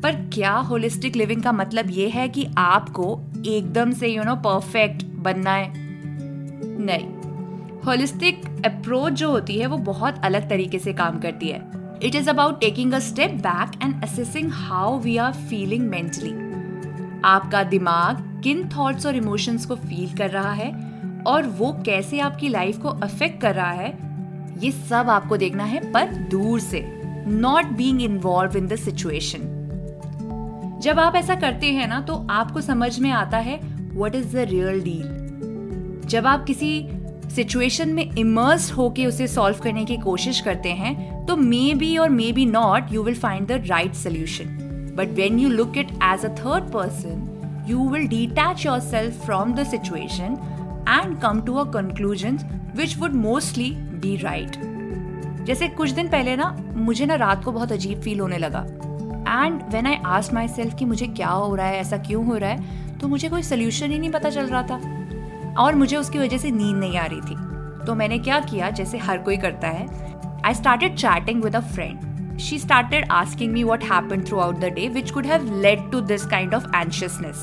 पर 0.00 0.12
क्या 0.32 0.52
होलिस्टिक 0.52 1.16
लिविंग 1.16 1.42
का 1.42 1.52
मतलब 1.52 1.90
ये 1.90 2.08
है 2.08 2.28
कि 2.28 2.46
आपको 2.58 3.20
एकदम 3.46 3.92
से 3.92 4.08
यू 4.08 4.24
नो 4.24 4.36
परफेक्ट 4.36 5.04
बनना 5.04 5.50
है? 5.50 5.72
नहीं। 6.78 7.80
होलिस्टिक 7.82 8.44
अप्रोच 8.66 9.12
जो 9.12 9.30
होती 9.30 9.58
है, 9.58 9.66
वो 9.66 9.76
बहुत 9.78 10.24
अलग 10.24 10.48
तरीके 10.48 10.78
से 10.78 10.92
काम 10.92 11.18
करती 11.20 11.48
है। 11.48 11.70
It 12.02 12.14
is 12.14 12.30
about 12.30 12.60
taking 12.60 12.92
a 12.92 12.98
step 12.98 13.30
back 13.30 13.82
and 13.82 14.04
assessing 14.04 14.50
how 14.50 14.98
we 14.98 15.16
are 15.16 15.32
feeling 15.32 15.88
mentally 15.88 16.32
आपका 17.24 17.62
दिमाग 17.62 18.40
किन 18.44 18.68
थॉट्स 18.68 19.06
और 19.06 19.16
इमोशंस 19.16 19.66
को 19.66 19.76
फील 19.76 20.16
कर 20.16 20.30
रहा 20.30 20.52
है 20.52 20.72
और 21.26 21.46
वो 21.46 21.72
कैसे 21.86 22.20
आपकी 22.20 22.48
लाइफ 22.48 22.78
को 22.78 22.88
अफेक्ट 22.88 23.40
कर 23.40 23.54
रहा 23.54 23.70
है 23.70 24.11
ये 24.62 24.70
सब 24.70 25.10
आपको 25.10 25.36
देखना 25.36 25.64
है, 25.64 25.92
पर 25.92 26.06
दूर 26.06 26.60
से 26.60 27.02
not 27.26 27.64
being 27.64 28.02
involve 28.02 28.56
in 28.56 28.66
the 28.66 28.76
situation 28.76 29.48
जब 30.82 30.98
आप 30.98 31.14
ऐसा 31.14 31.34
करते 31.34 31.66
हैं 31.66 31.88
ना 31.88 32.00
तो 32.00 32.26
आपको 32.30 32.60
समझ 32.60 32.98
में 32.98 33.10
आता 33.10 33.38
है 33.38 33.60
what 33.94 34.14
is 34.14 34.32
the 34.32 34.36
real 34.36 34.80
deal 34.80 36.08
जब 36.08 36.26
आप 36.26 36.44
किसी 36.44 36.88
सिचुएशन 37.34 37.88
में 37.88 38.16
इमर्स 38.16 38.72
होके 38.72 39.06
उसे 39.06 39.26
सॉल्व 39.26 39.58
करने 39.58 39.84
की 39.84 39.96
कोशिश 39.96 40.40
करते 40.40 40.68
हैं 40.68 41.24
तो 41.26 41.36
मे 41.36 41.74
बी 41.74 41.96
और 41.96 42.08
maybe 42.32 42.46
not 42.46 42.92
you 42.92 43.02
will 43.02 43.14
find 43.14 43.46
the 43.46 43.52
right 43.52 43.94
solution 43.94 44.44
but 44.96 45.08
when 45.08 45.38
you 45.38 45.48
look 45.48 45.78
it 45.78 45.92
as 45.92 46.24
a 46.24 46.34
third 46.38 46.64
person 46.64 47.28
you 47.68 47.88
will 47.88 48.08
will 48.08 48.66
yourself 48.80 49.24
from 49.24 49.52
the 49.52 49.70
situation 49.70 50.36
and 50.92 51.18
come 51.20 51.40
to 51.46 51.58
a 51.60 51.64
conclusion 51.74 52.38
which 52.78 52.96
would 53.00 53.14
mostly 53.18 53.68
be 54.04 54.12
right. 54.22 54.56
जैसे 55.46 55.68
कुछ 55.68 55.90
दिन 55.90 56.08
पहले 56.08 56.36
ना, 56.36 56.56
मुझे 56.74 57.06
ना 57.06 57.14
रात 57.14 57.44
को 57.44 57.52
बहुत 57.52 57.72
अजीब 57.72 58.00
फील 58.00 58.20
होने 58.20 58.38
लगा। 58.38 58.60
And 59.28 59.62
when 59.72 59.86
I 59.86 59.96
asked 60.06 60.32
myself 60.48 60.74
कि 60.78 60.84
मुझे 60.84 61.06
क्या 61.06 61.28
हो 61.28 61.54
रहा 61.54 61.66
है, 61.66 61.80
ऐसा 61.80 61.96
क्यों 61.98 62.24
हो 62.26 62.36
रहा 62.36 62.50
है 62.50 62.98
तो 62.98 63.08
मुझे 63.08 63.28
कोई 63.28 63.42
सोल्यूशन 63.42 63.90
ही 63.90 63.98
नहीं 63.98 64.10
पता 64.10 64.30
चल 64.30 64.46
रहा 64.46 64.62
था। 64.62 65.54
और 65.62 65.74
मुझे 65.74 65.96
उसकी 65.96 66.18
वजह 66.18 66.38
से 66.38 66.50
नींद 66.50 66.76
नहीं 66.76 66.98
आ 66.98 67.06
रही 67.06 67.20
थी। 67.20 67.84
तो 67.86 67.94
मैंने 67.94 68.18
क्या 68.18 68.40
किया, 68.40 68.70
जैसे 68.70 68.98
हर 68.98 69.18
कोई 69.18 69.36
करता 69.36 69.68
है 69.68 69.86
I 70.44 70.54
started 70.54 70.96
chatting 70.96 71.42
with 71.44 71.56
a 71.56 71.60
friend 71.74 72.10
she 72.42 72.58
started 72.60 73.04
asking 73.14 73.50
me 73.54 73.62
what 73.70 73.82
happened 73.88 74.26
throughout 74.28 74.60
the 74.60 74.70
day, 74.76 74.88
which 74.94 75.12
could 75.16 75.26
have 75.26 75.44
led 75.64 75.82
to 75.92 76.00
this 76.12 76.24
kind 76.30 76.54
of 76.58 76.64
anxiousness. 76.78 77.42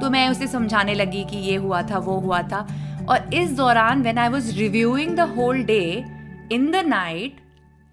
तो 0.00 0.10
मैं 0.10 0.28
उसे 0.28 0.46
समझाने 0.46 0.94
लगी 0.94 1.24
कि 1.24 1.36
ये 1.36 1.56
हुआ 1.56 1.82
था, 1.82 1.98
वो 1.98 2.18
हुआ 2.20 2.42
था। 2.42 2.66
और 3.08 3.34
इस 3.34 3.52
दौरान 3.56 4.02
when 4.02 4.18
I 4.18 4.28
was 4.28 4.54
reviewing 4.56 5.16
the 5.16 5.20
whole 5.36 5.62
day 5.64 5.82
in 6.52 6.70
the 6.70 6.84
night 6.86 7.40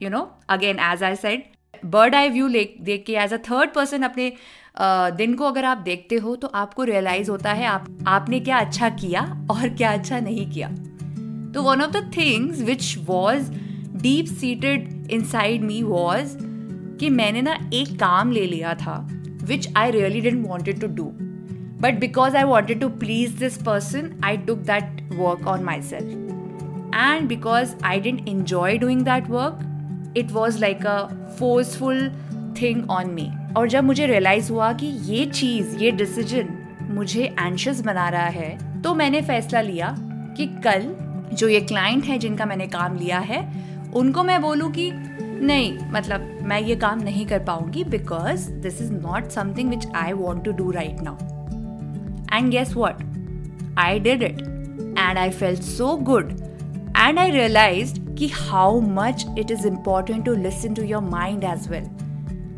you 0.02 0.10
know 0.10 0.30
again 0.50 0.80
as 0.84 1.04
I 1.04 1.16
said 1.16 1.44
bird 1.86 2.16
eye 2.16 2.30
view 2.30 2.48
देख 2.50 3.04
के 3.08 3.14
एज 3.14 3.34
अ 3.34 3.38
थर्ड 3.50 3.74
पर्सन 3.74 4.04
अपने 4.04 4.32
दिन 5.18 5.34
को 5.34 5.46
अगर 5.46 5.66
आप 5.66 5.78
देखते 5.78 6.16
हो 6.16 6.36
तो 6.36 6.48
आपको 6.56 6.84
रियलाइज़ 6.84 7.30
होता 7.32 7.52
है 7.52 7.66
आप, 7.66 7.86
आपने 8.08 8.40
क्या 8.40 8.58
अच्छा 8.58 8.90
किया 8.90 9.22
और 9.52 9.70
क्या 9.70 9.92
अच्छा 9.94 10.20
नहीं 10.20 10.50
किया। 10.52 10.70
तो 11.54 11.62
one 11.64 11.82
of 11.82 11.92
the 11.92 12.12
things 12.18 12.62
which 12.62 12.98
was 13.06 13.52
deep 14.02 14.26
seated 14.26 15.08
inside 15.26 15.62
me 15.62 15.82
was 15.84 16.38
कि 17.00 17.10
मैंने 17.10 17.42
ना 17.42 17.58
एक 17.74 17.96
काम 18.00 18.32
ले 18.32 18.46
लिया 18.46 18.74
था 18.74 18.98
which 19.44 19.68
I 19.78 19.92
really 19.92 20.22
didn't 20.22 20.46
wanted 20.48 20.80
to 20.82 20.88
do 20.88 21.06
but 21.82 22.00
because 22.00 22.38
I 22.38 22.44
wanted 22.44 22.82
to 22.82 22.90
please 22.90 23.38
this 23.40 23.58
person 23.58 24.22
I 24.24 24.38
took 24.38 24.60
that 24.60 25.02
work 25.14 25.48
on 25.48 25.64
myself 25.82 26.14
and 26.96 27.28
because 27.28 27.76
I 27.84 28.00
didn't 28.00 28.30
enjoy 28.30 28.78
doing 28.80 29.02
that 29.02 29.30
work 29.30 30.14
it 30.18 30.32
was 30.32 30.60
like 30.60 30.86
a 30.86 31.08
forceful 31.40 32.10
thing 32.62 32.90
on 32.90 33.10
me 33.10 33.32
और 33.58 33.68
जब 33.68 33.84
मुझे 33.84 34.06
realise 34.06 34.52
हुआ 34.52 34.74
कि 34.74 34.86
ये 34.86 35.26
चीज़, 35.26 35.78
ये 35.78 35.92
decision 35.92 36.58
मुझे 36.92 37.36
anxious 37.40 37.82
बना 37.82 38.10
रहा 38.10 38.26
है 38.26 38.82
तो 38.82 38.96
मैंने 38.96 39.22
फैसला 39.22 39.62
लिया 39.62 39.96
कि 40.38 40.48
कल 40.48 40.96
जो 41.34 41.48
ये 41.48 41.62
क्लाइंट 41.62 42.04
है 42.04 42.18
जिनका 42.18 42.46
मैंने 42.46 42.68
काम 42.68 42.96
लिया 42.96 43.20
है, 43.20 43.54
उनको 43.96 44.24
मैं 44.24 44.42
बोलूँ 44.42 44.72
कि 44.72 44.92
नहीं 44.94 45.78
मतलब 45.92 46.40
मैं 46.42 46.62
ये 46.62 46.76
काम 46.76 47.00
नहीं 47.00 47.26
कर 47.26 47.40
पाऊँगी 47.40 47.84
because 47.84 48.52
this 48.52 48.82
is 48.82 48.94
not 48.94 49.30
something 49.30 49.70
which 49.70 49.88
I 49.96 50.14
want 50.14 50.46
to 50.46 50.52
do 50.52 50.72
right 50.72 51.02
now 51.02 51.35
and 52.34 52.50
guess 52.52 52.74
what 52.78 53.04
I 53.80 54.00
did 54.00 54.24
it 54.24 54.42
and 55.00 55.18
I 55.18 55.30
felt 55.30 55.56
so 55.56 55.96
good 56.04 56.32
and 56.98 57.20
I 57.20 57.32
realize 57.32 58.00
कि 58.00 58.28
how 58.28 58.80
much 58.82 59.26
it 59.40 59.52
is 59.52 59.68
important 59.68 60.26
to 60.26 60.34
listen 60.34 60.74
to 60.74 60.84
your 60.84 61.02
mind 61.02 61.44
as 61.44 61.68
well 61.68 61.90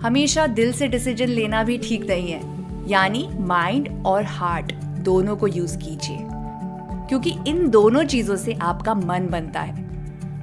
हमेशा 0.02 0.48
दिल 0.48 0.72
से 0.74 0.88
decision 0.88 1.28
लेना 1.28 1.64
भी 1.64 1.78
ठीक 1.78 2.08
नहीं 2.10 2.32
है। 2.32 2.42
यानी 2.88 3.28
माइंड 3.40 3.90
और 4.06 4.24
हार्ट 4.24 4.74
दोनों 5.04 5.36
को 5.36 5.48
यूज़ 5.48 5.78
कीजिए। 5.78 6.18
क्योंकि 7.08 7.34
इन 7.48 7.70
दोनों 7.70 8.04
चीज़ों 8.04 8.36
से 8.36 8.54
आपका 8.54 8.94
मन 8.94 9.28
बनता 9.32 9.62
है। 9.62 9.86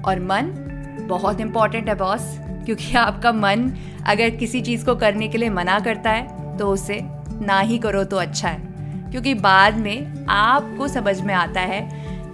और 0.07 0.21
मन 0.21 0.50
बहुत 1.09 1.40
इंपॉर्टेंट 1.40 1.88
है 1.88 1.95
बॉस 1.95 2.37
क्योंकि 2.40 2.95
आपका 2.97 3.33
मन 3.33 3.71
अगर 4.07 4.31
किसी 4.31 4.61
चीज़ 4.61 4.85
को 4.85 4.95
करने 4.95 5.28
के 5.28 5.38
लिए 5.38 5.50
मना 5.50 5.78
करता 5.81 6.11
है 6.11 6.57
तो 6.59 6.69
उसे 6.69 7.00
ना 7.40 7.61
ही 7.61 7.78
करो 7.78 8.04
तो 8.04 8.16
अच्छा 8.16 8.49
है। 8.49 8.74
क्योंकि 9.14 9.33
बाद 9.35 9.76
में 9.76 10.26
आपको 10.30 10.87
समझ 10.88 11.21
में 11.21 11.33
आता 11.35 11.61
है 11.62 11.80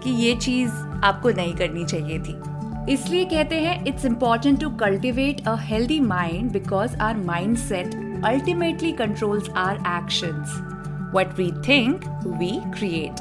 कि 0.03 0.11
ये 0.17 0.35
चीज़ 0.37 0.71
आपको 1.05 1.31
नहीं 1.31 1.55
करनी 1.55 1.85
चाहिए 1.85 2.19
थी। 2.19 2.93
इसलिए 2.93 3.25
कहते 3.25 3.57
हैं 3.57 3.85
it's 3.87 4.05
important 4.05 4.61
to 4.61 4.71
cultivate 4.77 5.47
a 5.49 5.55
healthy 5.61 5.99
mind 6.03 6.51
because 6.53 6.97
our 6.99 7.17
mindset 7.59 7.95
ultimately 8.25 8.93
controls 8.93 9.51
our 9.57 9.77
action 9.89 11.11
what 11.15 11.37
we 11.39 11.51
think 11.69 12.05
we 12.39 12.51
create 12.79 13.21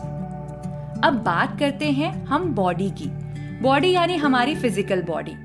अब 1.06 1.22
बात 1.26 1.60
करते 1.60 1.92
हैं 1.92 2.14
हम 2.26 2.54
बॉडी 2.56 2.90
की। 2.92 3.10
बॉडी 3.62 3.92
यानी 3.92 4.18
हमारी 4.18 4.56
फ़िज़िकल 4.56 5.04
बॉडी 5.04 5.36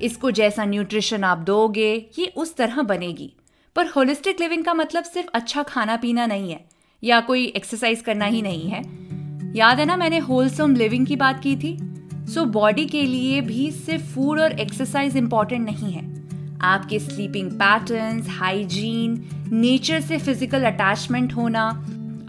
इसको 0.00 0.30
जैसा 0.32 0.64
न्यूट्रिशन 0.64 1.24
आप 1.24 1.38
दोगे, 1.38 1.94
ये 2.18 2.32
उस 2.36 2.56
तरह 2.56 2.82
बनेगी। 2.82 3.32
पर 3.76 3.86
होलिस्टिक 3.86 4.40
लिविंग 4.40 4.64
का 4.64 4.74
मतलब 4.74 5.04
सिर्फ़ 5.04 5.30
अच्छा 5.34 5.62
खाना 5.62 5.96
पीना 5.96 6.26
नहीं 6.26 6.50
है। 6.50 6.71
या 7.02 7.20
कोई 7.20 7.44
एक्सरसाइज 7.46 8.00
करना 8.00 8.24
ही 8.24 8.42
नहीं 8.42 8.68
है। 8.68 8.82
याद 9.56 9.78
है 9.78 9.84
ना 9.84 9.96
मैंने 9.96 10.18
होलसम 10.18 10.74
लिविंग 10.76 11.06
की 11.06 11.16
बात 11.16 11.40
की 11.42 11.56
थी? 11.56 11.76
सो 12.28 12.40
so, 12.40 12.46
बॉडी 12.46 12.86
के 12.86 13.02
लिए 13.02 13.40
भी 13.40 13.70
सिर्फ़ 13.70 14.04
फ़ूड 14.04 14.40
और 14.40 14.52
एक्सरसाइज 14.52 15.16
इंपॉर्टेंट 15.16 15.64
नहीं 15.64 15.92
है। 15.92 16.10
आपके 16.62 16.98
स्लीपिंग 16.98 17.50
पैटर्न्स 17.52 18.28
हाइजीन 18.28 19.24
नेचर 19.52 20.00
से 20.00 20.18
फ़िज़िकल 20.18 20.64
अटैचमेंट 20.64 21.32
होना 21.32 21.64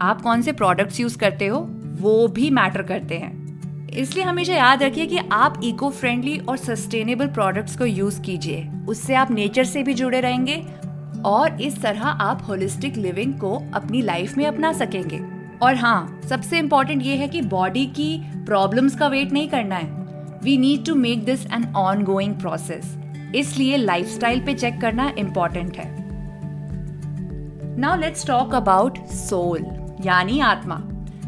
आप 0.00 0.20
कौन 0.22 0.42
से 0.42 0.52
प्रोडक्ट्स 0.52 1.00
यूज़ 1.00 1.18
करते 1.18 1.46
हो 1.46 1.60
वो 2.00 2.28
भी 2.28 2.50
मैटर 2.50 2.82
करते 2.82 3.18
हैं। 3.18 3.88
इसलिए 3.90 4.24
हमेशा 4.24 4.54
याद 4.54 4.82
रखिए 4.82 5.06
कि 5.06 5.18
आप 5.32 5.60
इको 5.64 5.90
फ्रेंडली 5.90 6.38
और 6.38 6.56
सस्टेनेबल 6.56 7.26
प्रोडक्ट्स 7.26 7.76
को 7.76 7.86
यूज़ 7.86 8.20
कीजिए। 8.22 8.68
उससे 8.88 9.14
आप 9.14 9.30
नेचर 9.30 9.64
से 9.64 9.82
भी 9.82 9.94
जुड़े 9.94 10.20
रहेंगे 10.20 10.56
और 11.24 11.60
इस 11.62 11.80
तरह 11.82 12.02
आप 12.02 12.44
होलिस्टिक 12.48 12.96
लिविंग 12.96 13.34
को 13.34 13.62
अपनी 13.74 14.02
लाइफ 14.02 14.36
में 14.36 14.46
अपना 14.46 14.72
सकेंगे। 14.72 15.20
और 15.62 15.74
हाँ 15.74 16.20
सबसे 16.28 16.58
इम्पोर्टेंट 16.58 17.02
ये 17.02 17.16
है 17.16 17.28
कि 17.28 17.40
बॉडी 17.42 17.86
की 17.86 18.16
प्रॉब्लम्स 18.36 18.96
का 18.96 19.06
वेट 19.06 19.32
नहीं 19.32 19.48
करना 19.48 19.76
है। 19.76 20.04
We 20.42 20.56
need 20.58 20.84
to 20.86 20.94
make 20.94 21.24
this 21.24 21.46
an 21.46 21.72
ongoing 22.04 22.34
process 22.34 22.96
इसलिए 23.34 23.76
लाइफस्टाइल 23.76 24.40
पे 24.40 24.54
चेक 24.54 24.80
करना 24.80 25.12
इम्पोर्टेंट 25.18 25.76
है। 25.76 25.86
Now 27.78 27.96
let's 27.96 28.26
talk 28.26 28.54
about 28.54 28.98
soul 29.06 29.66
यानी 30.00 30.40
आत्मा। 30.40 30.80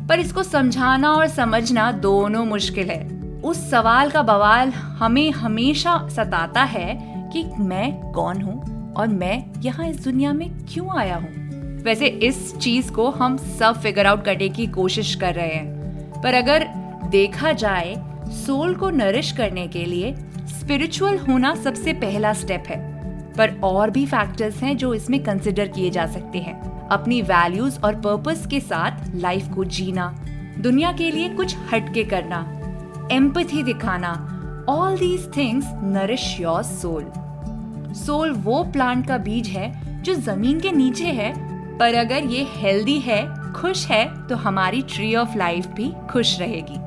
पर 0.09 0.19
इसको 0.19 0.43
समझाना 0.43 1.13
और 1.13 1.27
समझना 1.27 1.93
दोनों 1.93 2.45
मुश्किल 2.45 2.91
है। 2.91 3.05
उस 3.45 3.71
सवाल 3.71 4.11
का 4.11 4.23
बवाल 4.23 4.71
हमें 4.71 5.31
हमेशा 5.31 6.09
सताता 6.09 6.63
है 6.63 6.95
कि 7.33 7.45
मैं 7.59 8.13
कौन 8.13 8.43
हूँ? 8.43 8.76
और 8.97 9.09
मैं 9.09 9.63
यहाँ 9.63 9.89
इस 9.89 10.05
दुनिया 10.05 10.33
में 10.33 10.51
क्यों 10.69 10.99
आया 10.99 11.17
हूँ? 11.17 11.29
वैसे 11.83 12.07
इस 12.07 12.57
चीज़ 12.57 12.93
को 12.93 13.11
हम 13.11 13.37
सब 13.37 13.81
फिगर 13.81 14.07
आउट 14.07 14.25
करने 14.25 14.49
की 14.49 14.67
कोशिश 14.67 15.15
कर 15.15 15.35
रहे 15.35 15.55
हैं। 15.55 16.23
पर 16.23 16.35
अगर 16.35 16.65
देखा 17.11 17.53
जाए 17.53 17.95
सोल 18.29 18.75
को 18.75 18.91
नरिश 18.91 19.33
करने 19.33 19.67
के 19.69 19.85
लिए 19.85 20.15
स्पिरिचुअल 20.39 21.19
होना 21.19 21.55
सबसे 21.55 21.93
पहला 21.93 22.33
स्टेप 22.33 22.65
है। 22.67 22.79
पर 23.35 23.61
और 23.65 23.91
भी 23.91 24.07
फैक्टर्स 24.07 24.63
हैं 24.63 24.77
जो 24.77 24.95
इसमें 24.95 25.23
कंसिडर 25.25 25.69
किए 25.69 25.91
जा 25.91 26.07
सकते 26.07 26.39
हैं। 26.39 26.89
अपनी 26.89 27.23
वैल्यूज़ 27.23 27.81
और 27.81 27.95
पर्पस 27.95 28.47
के 28.47 28.61
साथ 28.61 29.15
लाइफ 29.15 29.49
को 29.55 29.65
जीना, 29.65 30.15
दुनिया 30.59 30.93
के 30.93 31.11
लिए 31.11 31.29
कुछ 31.29 31.57
हटके 31.73 32.05
करना 32.05 32.53
एम्पथी 33.13 33.63
दिखाना 33.63 34.33
all 34.69 34.99
these 34.99 35.37
things 35.37 35.67
nourish 35.69 36.41
your 36.41 36.63
soul 36.63 37.26
soul 37.97 38.33
वो 38.33 38.63
प्लांट 38.65 39.07
का 39.09 39.19
बीज 39.19 39.49
है 39.49 40.03
जो 40.03 40.15
ज़मीन 40.15 40.61
के 40.61 40.73
नीचे 40.73 41.13
है। 41.13 41.33
पर 41.79 41.95
अगर 41.95 42.25
ये 42.25 42.47
हेल्दी 42.51 42.99
है, 43.01 43.23
खुश 43.53 43.87
है 43.87 44.05
तो 44.29 44.37
हमारी 44.37 44.83
ट्री 44.85 45.15
ऑफ़ 45.15 45.37
लाइफ 45.39 45.67
भी 45.67 45.91
खुश 46.11 46.39
रहेगी। 46.41 46.79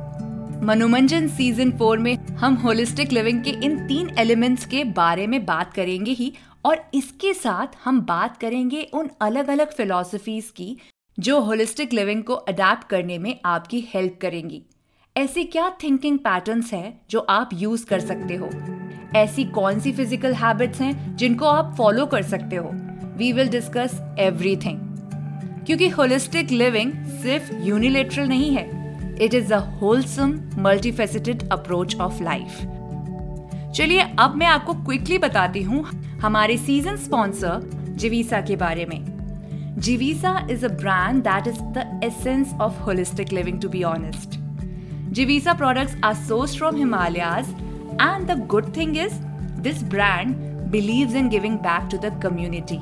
मनोमंजन 0.66 1.28
सीज़न 1.28 1.72
फोर 1.72 1.98
में 1.98 2.16
हम 2.16 2.54
होलिस्टिक 2.56 3.12
लिविंग 3.12 3.44
के 3.44 3.50
इन 3.66 3.78
तीन 3.88 4.10
एलिमेंट्स 4.20 4.66
के 4.66 4.84
बारे 4.84 5.28
में 5.28 5.46
बात 5.46 5.74
करेंगे 5.74 6.12
ही, 6.12 6.34
और 6.66 6.89
इसके 6.94 7.34
साथ 7.34 7.75
हम 7.86 8.01
बात 8.01 8.38
करेंगे 8.38 8.82
उन 8.94 9.10
अलग 9.22 9.48
अलग 9.48 9.74
फिलोसफीज 9.74 10.50
की, 10.50 10.78
जो 11.18 11.39
होलिस्टिक 11.39 11.94
लिविंग 11.94 12.24
को 12.24 12.34
अडेप्ट 12.34 12.88
करने 12.89 13.18
में 13.18 13.39
आपकी 13.46 13.88
हेल्प 13.94 14.18
करेंगी। 14.22 14.62
ऐसी 15.16 15.44
क्या 15.44 15.70
थिंकिंग 15.84 16.20
पैटर्न्स 16.20 16.74
हैं 16.74 17.00
जो 17.10 17.20
आप 17.20 17.50
यूज़ 17.54 17.86
कर 17.86 18.00
सकते 18.00 18.36
हो? 18.36 18.50
ऐसी 19.16 19.44
कौन 19.46 19.80
सी 19.80 19.92
फ़िज़िकल 19.92 20.34
हैबिट्स 20.36 20.82
हैं 20.82 21.16
जिनको 21.18 21.46
आप 21.46 21.74
फॉलो 21.78 22.06
कर 22.06 22.24
सकते 22.24 22.56
हो? 22.56 22.70
वी 23.18 23.32
विल 23.34 23.50
डिस्कस 23.50 24.00
एवरीथिंग 24.20 24.80
क्योंकि 25.66 25.88
होलिस्टिक 25.89 26.51
लिविंग 26.51 26.92
सिर्फ़ 27.22 27.54
यूनिलेटरल 27.63 28.28
नहीं 28.28 28.51
है 28.56 28.68
it 29.24 29.34
is 29.34 29.54
a 29.54 29.60
wholesome 29.80 30.39
multifaceted 30.58 31.48
approach 31.51 31.96
of 31.98 32.24
life 32.24 32.60
चलिए, 33.75 34.01
अब 34.20 34.36
मैं 34.36 34.48
आपको 34.48 34.74
क्विकली 34.75 35.18
बताती 35.18 35.62
हूँ 35.63 35.84
हमारे 36.22 36.58
सीज़न 36.58 36.96
स्पॉन्सर 36.98 37.70
जिवीसा 37.98 38.42
के 38.42 38.56
बारे 38.56 38.86
में। 38.86 39.78
Jivisa 39.80 40.48
is 40.51 40.66
a 40.66 40.70
brand 40.70 41.22
that 41.24 41.48
is 41.48 41.60
the 41.78 42.01
essence 42.04 42.54
of 42.62 42.80
holistic 42.82 43.34
living 43.34 43.62
to 43.62 43.70
be 43.70 43.84
honest 43.86 44.38
Jivisa 45.13 45.54
products 45.54 45.96
are 46.04 46.13
source 46.16 46.58
from 46.58 46.75
Himalayas 46.75 47.54
and 48.01 48.27
the 48.27 48.46
good 48.48 48.75
thing 48.77 48.98
is 48.98 49.13
this 49.62 49.84
brand 49.84 50.48
believes 50.74 51.15
in 51.15 51.29
giving 51.34 51.53
back 51.62 51.86
to 51.91 51.98
the 52.01 52.10
community. 52.24 52.77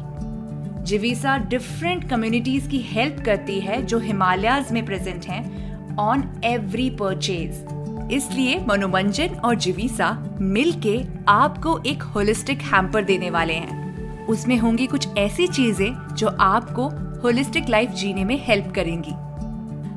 Jivisa 0.84 1.38
different 1.38 2.10
communities 2.10 2.68
की 2.68 2.78
help 2.78 3.22
करती 3.26 3.60
है 3.60 3.82
जो 3.82 4.00
हिमालयाज 4.00 4.72
में 4.72 4.86
present 4.86 5.26
हैं 5.26 5.96
on 5.98 6.24
every 6.46 6.90
purchase 6.90 8.12
इसलिए 8.12 8.60
मनोमंजन 8.68 9.36
और 9.46 9.56
जिवीसा 9.56 10.12
मिलके 10.42 10.98
आपको 11.28 11.78
एक 11.86 12.04
होलिस्टिक 12.04 12.62
हैम्पर 12.64 13.04
देने 13.04 13.30
वाले 13.30 13.54
हैं। 13.54 14.26
उसमें 14.28 14.58
होंगी 14.58 14.88
कुछ 14.88 15.08
ऐसी 15.18 15.48
चीज़ें 15.48 16.16
जो 16.16 16.28
आपको 16.28 16.90
होलिस्टिक 17.22 17.70
लाइफ 17.70 17.92
जीने 17.92 18.26
में 18.26 18.40
हेल्प 18.46 18.72
करेंगी। 18.76 19.14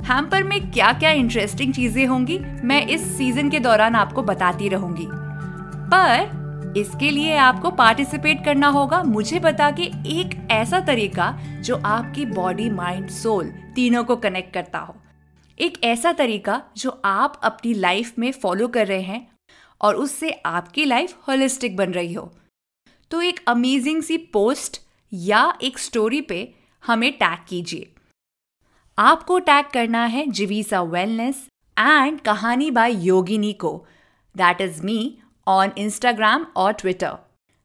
हैम्पर 0.04 0.42
में 0.44 0.70
क्या 0.70 0.92
क्या 0.92 1.10
इंटरेस्टिंग 1.10 1.72
चीज़ें 1.74 2.06
होंगी, 2.06 2.38
मैं 2.38 2.86
इस 2.86 3.02
सीज़न 3.16 3.50
के 3.50 3.58
दौरान 3.60 3.94
आपको 3.94 4.22
बताती 4.22 4.68
रहूँगी। 4.68 5.06
पर 5.92 6.72
इसके 6.76 7.10
लिए 7.10 7.36
आपको 7.36 7.70
पार्टिसिपेट 7.70 8.44
करना 8.44 8.68
होगा, 8.68 9.02
मुझे 9.02 9.40
बता 9.40 9.70
के 9.70 9.82
एक 10.12 10.36
ऐसा 10.50 10.80
तरीका 10.80 11.30
जो 11.60 11.76
आपकी 11.76 12.26
बॉडी 12.26 12.68
माइंड 12.70 13.08
सोल 13.10 13.52
तीनों 13.74 14.04
को 14.04 14.16
कनेक्ट 14.16 14.52
करता 14.54 14.78
हो। 14.78 14.94
एक 15.58 15.82
ऐसा 15.84 16.12
तरीका 16.12 16.60
जो 16.76 17.00
आप 17.04 17.40
अपनी 17.44 17.74
लाइफ 17.74 18.18
में 18.18 18.30
फॉलो 18.32 18.68
कर 18.68 18.86
रहे 18.86 19.02
हैं 19.02 19.26
और 19.80 19.96
उससे 19.96 20.30
आपकी 20.46 20.84
लाइफ 20.84 21.16
होलिस्टिक 21.28 21.76
बन 21.76 21.92
रही 21.92 22.12
हो। 22.12 22.30
तो 23.10 23.20
एक 23.22 23.40
अमेजिंग 23.48 24.02
सी 24.02 24.16
पोस्ट 24.32 24.80
या 25.12 25.52
एक 25.62 25.78
स्टोरी 25.78 26.20
पे 26.20 26.42
हमें 26.82 27.12
टैग 27.12 27.38
कीजिए। 27.48 27.89
आपको 29.00 29.38
टैग 29.38 29.64
करना 29.64 30.04
है 30.04 30.26
Jivisa 30.28 30.80
wellness 30.82 31.36
and 31.76 32.20
Kahani 32.20 32.70
by 32.70 32.94
Yogini 33.04 33.52
को। 33.52 33.70
That 34.34 34.60
is 34.60 34.82
me 34.82 34.96
on 35.46 35.70
Instagram 35.78 36.44
और 36.56 36.72
Twitter 36.72 37.16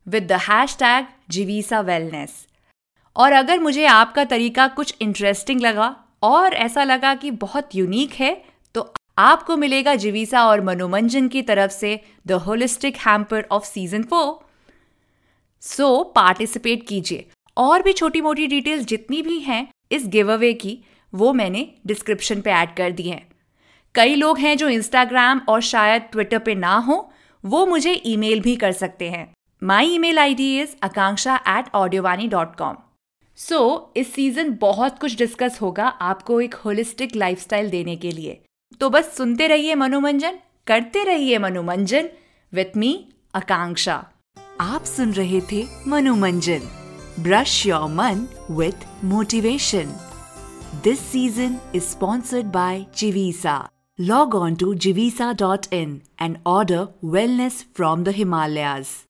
with 0.07 0.27
the 0.27 0.37
hashtag 0.79 1.07
Jivisa 1.29 1.81
wellness 1.81 2.47
और 3.15 3.31
अगर 3.31 3.59
मुझे 3.59 3.85
आपका 3.85 4.23
तरीका 4.25 4.67
कुछ 4.67 4.95
इंटरेस्टिंग 5.01 5.61
लगा 5.61 5.95
और 6.23 6.53
ऐसा 6.53 6.83
लगा 6.83 7.13
कि 7.15 7.31
बहुत 7.43 7.75
यूनिक 7.75 8.13
है 8.13 8.33
तो 8.75 8.93
आपको 9.17 9.57
मिलेगा 9.57 9.95
जिवीसा 9.95 10.45
और 10.47 10.61
मनोमंजन 10.61 11.27
की 11.27 11.41
तरफ़ 11.41 11.71
से 11.71 11.99
the 12.27 12.41
holistic 12.47 12.97
hamper 12.97 13.47
of 13.51 13.65
season 13.65 14.03
four 14.03 14.33
so 15.63 16.03
participate 16.15 16.87
कीजिए। 16.87 17.29
और 17.57 17.81
भी 17.81 17.93
छोटी 17.93 18.21
मोटी 18.21 18.47
डिटेल्स 18.47 18.85
जितनी 18.85 19.21
भी 19.21 19.39
हैं 19.39 19.67
इस 19.91 20.07
गिव 20.07 20.33
अवे 20.33 20.53
की 20.53 20.79
वो 21.15 21.33
मैंने 21.33 21.67
डिस्क्रिप्शन 21.87 22.41
पे 22.41 22.51
ऐड 22.51 22.75
कर 22.75 22.91
दिए 22.91 23.11
हैं। 23.11 23.27
कई 23.95 24.15
लोग 24.15 24.39
हैं 24.39 24.55
जो 24.57 24.69
इंस्टाग्राम 24.69 25.41
और 25.49 25.61
शायद 25.61 26.01
ट्विटर 26.01 26.39
पे 26.39 26.55
ना 26.55 26.75
हो, 26.77 27.11
वो 27.43 27.65
मुझे 27.65 28.01
ईमेल 28.05 28.39
भी 28.39 28.55
कर 28.55 28.71
सकते 28.71 29.09
हैं। 29.09 29.33
My 29.61 29.87
email 29.97 30.19
I 30.19 30.33
D 30.33 30.59
is 30.59 30.75
Akanksha 30.83 31.35
at 31.47 31.65
Audiovani 31.75 32.27
dot 32.27 32.55
com 32.55 32.77
so 33.37 33.93
इस 33.97 34.13
सीज़न 34.13 34.57
बहुत 34.61 34.99
कुछ 34.99 35.17
डिस्कस 35.17 35.59
होगा 35.61 35.87
आपको 35.87 36.39
एक 36.41 36.53
होलिस्टिक 36.55 37.15
लाइफस्टाइल 37.15 37.69
देने 37.69 37.95
के 37.95 38.11
लिए। 38.11 38.39
तो 38.81 38.89
बस 38.89 39.15
सुनते 39.17 39.47
रहिए 39.47 39.75
मनोमंजन, 39.75 40.39
करते 40.67 41.03
रहिए 41.03 41.37
मनोमंजन 41.37 42.09
विथ 42.53 42.77
मी 42.77 42.93
आकांक्षा। 43.35 44.03
आप 44.61 44.83
सुन 44.83 45.11
रहे 45.11 45.41
थे 45.51 45.63
Manomanjan. 45.87 46.67
Brush 47.19 47.65
your 47.65 47.89
mann 47.89 48.27
with 48.51 48.87
motivation 49.03 49.95
This 50.83 50.99
season 50.99 51.61
is 51.73 51.87
sponsored 51.87 52.51
by 52.51 52.87
Jivisa. 52.91 53.67
Log 53.97 54.35
on 54.35 54.55
to 54.57 54.75
jivisa.in 54.75 56.03
and 56.19 56.39
order 56.45 56.89
Wellness 57.03 57.63
from 57.73 58.03
the 58.03 58.11
Himalayas. 58.11 59.04